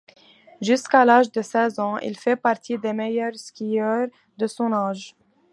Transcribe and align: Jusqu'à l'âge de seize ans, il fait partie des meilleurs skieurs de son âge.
Jusqu'à 0.63 1.05
l'âge 1.05 1.31
de 1.31 1.43
seize 1.43 1.77
ans, 1.79 1.99
il 1.99 2.17
fait 2.17 2.35
partie 2.35 2.75
des 2.75 2.91
meilleurs 2.91 3.35
skieurs 3.37 4.07
de 4.39 4.47
son 4.47 4.73
âge. 4.73 5.15